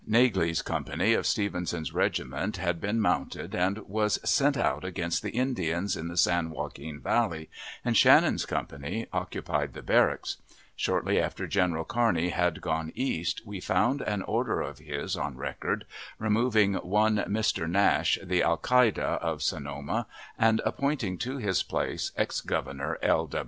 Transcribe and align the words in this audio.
Naglee's 0.09 0.63
company 0.63 1.13
of 1.13 1.27
Stevenson's 1.27 1.93
regiment 1.93 2.57
had 2.57 2.81
been 2.81 2.99
mounted 2.99 3.53
and 3.53 3.77
was 3.87 4.19
sent 4.27 4.57
out 4.57 4.83
against 4.83 5.21
the 5.21 5.29
Indians 5.29 5.95
in 5.95 6.07
the 6.07 6.17
San 6.17 6.49
Joaquin 6.49 6.99
Valley, 6.99 7.51
and 7.85 7.95
Shannon's 7.95 8.47
company 8.47 9.05
occupied 9.13 9.73
the 9.73 9.83
barracks. 9.83 10.37
Shortly 10.75 11.19
after 11.21 11.45
General 11.45 11.85
Kearney 11.85 12.29
had 12.29 12.61
gone 12.61 12.91
East, 12.95 13.43
we 13.45 13.59
found 13.59 14.01
an 14.01 14.23
order 14.23 14.59
of 14.59 14.79
his 14.79 15.15
on 15.15 15.37
record, 15.37 15.85
removing 16.17 16.73
one 16.77 17.17
Mr. 17.27 17.69
Nash, 17.69 18.17
the 18.23 18.41
Alcalde 18.43 18.99
of 19.01 19.43
Sonoma, 19.43 20.07
and 20.35 20.63
appointing 20.65 21.19
to 21.19 21.37
his 21.37 21.61
place 21.61 22.11
ex 22.17 22.41
Governor 22.41 22.97
L. 23.03 23.29